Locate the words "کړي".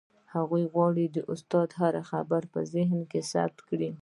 3.69-3.91